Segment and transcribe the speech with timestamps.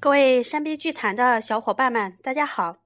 [0.00, 2.76] 各位山 B 剧团的小伙伴们，大家好！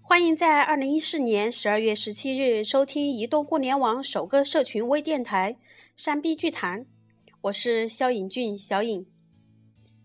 [0.00, 5.56] 欢迎在二零一四年十二月十七日收听移动互联网首个社群微电台
[5.96, 6.86] “山 B 剧团”，
[7.42, 9.04] 我是肖颖俊，小颖。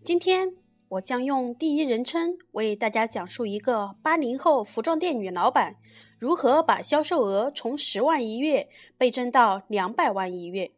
[0.02, 0.56] 今天
[0.88, 5.76] 我将用第一人称为大家讲述一个八零后服装店女老板
[6.18, 10.72] 如何把销售额从十万一月倍增到两百万一月。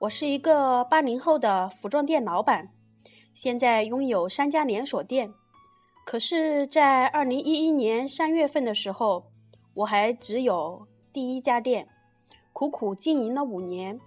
[0.00, 2.72] 我是一个八零后的服装店老板，
[3.36, 5.30] 现在拥有三家连锁店。
[6.06, 9.30] 可是，在二零一一年三月份的时候，
[9.74, 11.86] 我还只有第一家店，
[12.54, 14.00] 苦苦经营了五年，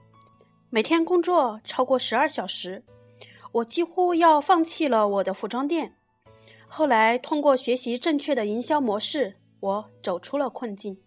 [0.72, 2.84] 每天工作超过十二小时，
[3.52, 5.94] 我几乎要放弃了我的服装店。
[6.68, 10.98] 后来，通过学习正确的营销模式，我走出了困境。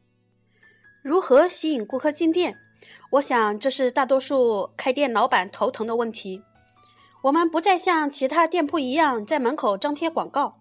[1.03, 2.57] 如何吸引顾客进店？
[3.11, 6.41] 我想，这是大多数开店老板头疼的问题。
[7.23, 10.59] 我们不再像其他店铺一样在门口张贴广告，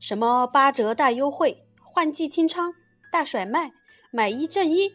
[0.00, 2.74] 什么八折大优惠、换季清仓、
[3.12, 3.70] 大甩卖、
[4.10, 4.90] 买一赠一，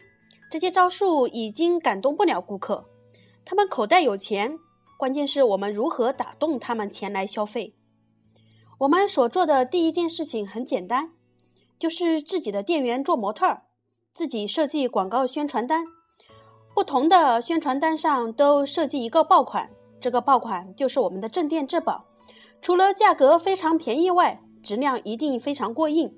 [0.50, 2.84] 这些招数已经感动不了顾客。
[3.46, 4.58] 他们口袋有钱，
[4.98, 7.74] 关键是我们如何打动他们前来消费。
[8.80, 11.12] 我们所做的第一件事情很简单，
[11.78, 13.62] 就是自己的店员做模特，
[14.12, 15.86] 自己设计广告宣传单。
[16.74, 19.70] 不同的宣传单上都设计一个爆款，
[20.06, 22.04] 这个爆款就是我们的镇店之宝。
[22.62, 26.16] 除了价格非常便宜外，质量一定非常过硬。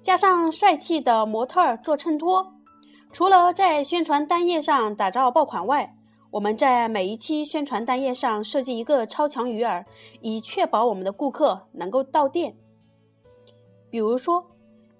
[0.00, 2.52] 加上帅气的模特做衬托，
[3.10, 5.96] 除了在宣传单页上打造爆款外，
[6.30, 9.84] 我们在每一期宣传单页上设计一个超强鱼饵，
[10.20, 12.56] 以确保我们的顾客能够到店。
[13.90, 14.46] 比如说。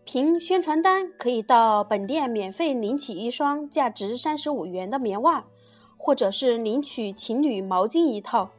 [0.06, 5.46] 凭宣传单可以到本店免费领取一双价值三十五元的棉袜，
[6.04, 8.50] 或者是领取情侣毛巾一套，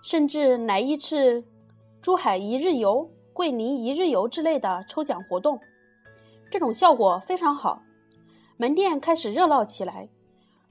[0.00, 1.42] 甚至来一次
[2.00, 5.58] 珠海一日游、桂林一日游之类的抽奖活动，
[6.52, 7.82] 这种效果非常好，
[8.56, 10.08] 门店开始热闹起来。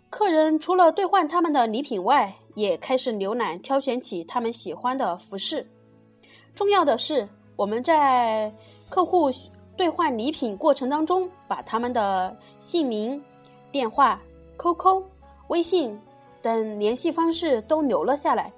[0.10, 5.68] 客人除了兑换他们的礼品外，也开始浏览挑选起他们喜欢的服饰。
[6.56, 8.50] 重要的是，我们在
[8.90, 9.30] 客户。
[9.76, 13.20] 兑换礼品过程当中，把他们的姓名、
[13.72, 14.22] 电话、
[14.56, 15.04] QQ、
[15.48, 16.00] 微信
[16.44, 18.52] 等联系方式都留了下来，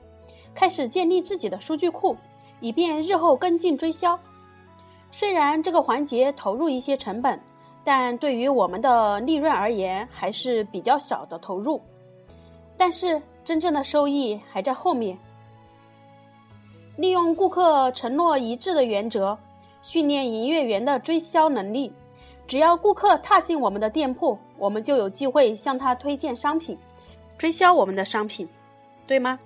[0.54, 2.18] 开始建立自己的数据库，
[2.60, 4.20] 以便日后跟进追销。
[5.12, 7.40] 虽然这个环节投入一些成本，
[7.84, 11.80] 但对于我们的利润而言还是比较小的投入。
[12.76, 15.18] 但是真正的收益还在后面。
[16.98, 19.38] 利用顾客承诺一致的原则。
[19.82, 21.94] 训练营业员的追销能力，
[22.48, 26.76] 只要顾客踏进我们的店铺，我们就有机会向他推荐商品，
[27.38, 28.48] 追销我们的商品，
[29.06, 29.40] 对吗？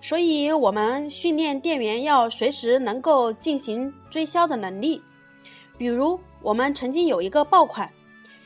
[0.00, 5.02] 所以，我们训练店员要随时能够进行追销的能力。
[5.78, 7.90] 比如，我们曾经有一个爆款，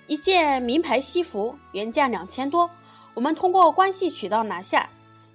[0.07, 2.71] 一件名牌西服，原价两千多，
[3.15, 4.89] 我们通过关系渠道拿下，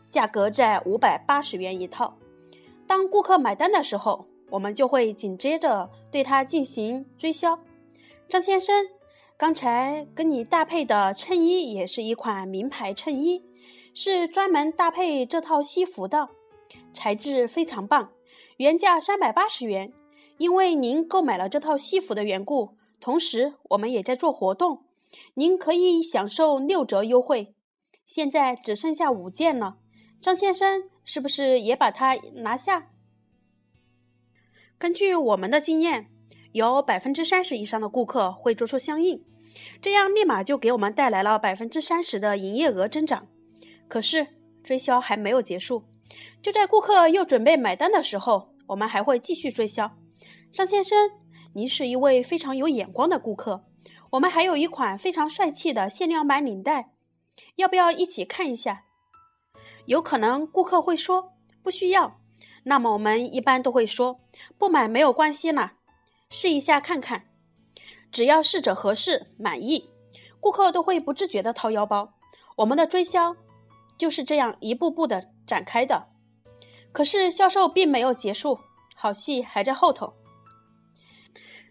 [0.09, 2.15] 价格在五百八十元一套。
[2.87, 4.27] 当顾客买单的时候。
[4.49, 7.57] 我们就会紧接着对他进行追销。
[8.29, 8.85] 张先生，
[9.43, 13.43] 刚才跟你搭配的衬衣也是一款名牌衬衣，
[13.93, 16.29] 是专门搭配这套西服的，
[16.93, 18.13] 材质非常棒，
[18.55, 19.91] 原价三百八十元。
[20.37, 24.85] 因为您购买了这套西服的缘故，同时我们也在做活动，
[25.33, 27.53] 您可以享受六折优惠。
[28.05, 29.75] 现在只剩下五件了，
[30.21, 32.93] 张先生是不是也把它拿下？
[34.77, 36.09] 根据我们的经验，
[36.53, 39.21] 有百分之三十以上的顾客会做出相应，
[39.83, 43.27] 这样立马就给我们带来了百分之三十的营业额增长。
[43.89, 44.27] 可是
[44.63, 45.83] 追销还没有结束，
[46.41, 49.91] 就在顾客又准备买单的时候，我们还会继续追销。
[50.53, 51.11] 张先生，
[51.53, 53.65] 您是一位非常有眼光的顾客，
[54.11, 56.93] 我们还有一款非常帅气的限量版领带，
[57.57, 58.85] 要不要一起看一下？
[59.85, 62.21] 有可能顾客会说不需要。
[62.63, 64.21] 那么我们一般都会说，
[64.57, 65.73] 不买没有关系啦，
[66.29, 67.25] 试一下看看，
[68.13, 69.89] 只要试着合适满意，
[70.39, 72.13] 顾客都会不自觉的掏腰包。
[72.57, 73.35] 我们的追销
[73.97, 76.07] 就是这样一步步的展开的。
[76.91, 78.59] 可是销售并没有结束，
[78.95, 80.13] 好戏还在后头。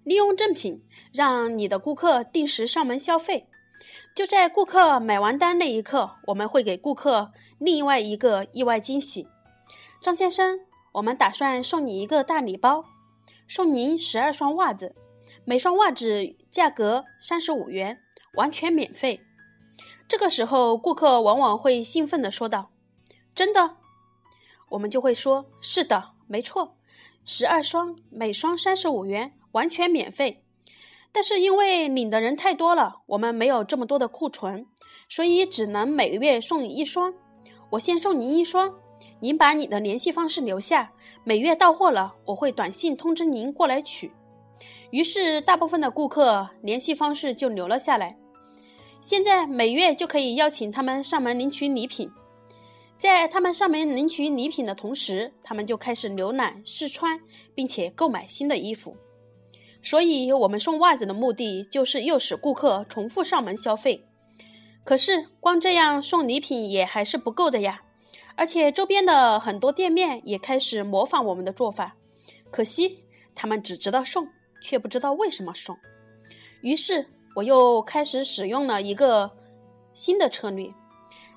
[0.03, 3.49] 利用赠品让你的顾客定时上门消费，
[4.15, 9.29] 就在顾客买完单那一刻，我们会给顾客另外一个意外惊喜，
[10.03, 10.61] 张先生。
[10.95, 12.85] 我们打算送你一个大礼包，
[13.49, 14.95] 送您十二双袜子，
[15.45, 18.01] 每双袜子价格三十五元，
[18.35, 19.21] 完全免费。
[20.07, 22.71] 这个时候，顾客往往会兴奋地说道
[23.35, 23.77] ：“真的？”
[24.71, 26.77] 我们就会说：“是的，没错，
[27.25, 30.45] 十二双，每双三十五元，完全免费。
[31.11, 34.67] 但是因为领的人太多了，我们没有这么多的库存，
[35.09, 37.13] 所以只能每个月送你一双。
[37.71, 38.75] 我先送您一双，
[39.21, 40.93] 您把你的联系方式留下，
[41.25, 44.13] 每月到货了，我会短信通知您过来取。
[44.93, 48.19] 于是，大部分的顾客联系方式就留了下来。
[49.01, 52.11] 现在每月就可以邀请他们上门领取礼品。
[52.99, 57.19] 在他们上门领取礼品的同时，他们就开始浏览、试穿，
[57.55, 58.95] 并且购买新的衣服。
[59.83, 64.05] 所以，我们送袜子的目的就是诱使顾客重复上门消费。
[64.85, 67.81] 可是，光这样送礼品也还是不够的呀。
[68.37, 71.97] 而且，周边的很多店面也开始模仿我们的做法。
[72.51, 73.05] 可惜，
[73.35, 74.29] 他们只知道送，
[74.63, 75.77] 却不知道为什么送。
[76.63, 77.05] 于是，
[77.35, 79.31] 我又开始使用了一个
[79.93, 80.73] 新的策略。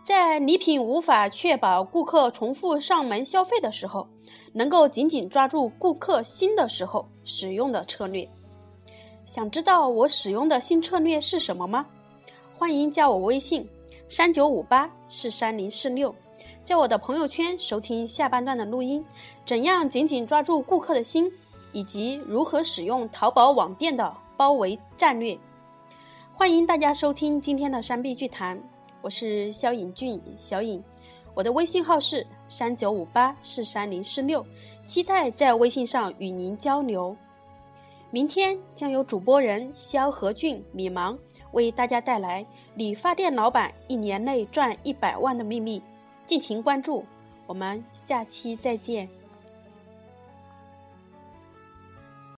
[0.04, 4.08] 在礼品无法确保顾客重复上门消费的时候，
[4.54, 8.28] 能够紧紧抓住顾客心的时候使用的策略。
[9.26, 11.88] 想知道我使用的新策略是什么吗？
[12.56, 13.68] 欢迎加我微信：
[14.08, 16.14] 三九五八四三零四六，
[16.64, 19.04] 在我的朋友圈收听下半段的录音。
[19.44, 21.32] 怎样紧紧抓住顾客的心，
[21.76, 25.38] 以及如何使用淘宝网店的包围战略。
[26.34, 28.58] 欢迎大家收听今天的山壁剧谈。
[29.02, 30.82] 我是肖颖俊，小颖，
[31.34, 34.44] 我的微信号是三九五八四三零四六，
[34.88, 37.14] 期待在微信上与您交流。
[38.10, 41.20] 明天将由主播人肖和俊、米芒
[41.52, 42.46] 为大家带来
[42.76, 45.84] 理发店老板一年内赚一百万的秘密，
[46.26, 47.04] 敬请关注。
[47.46, 49.10] 我们下期再见。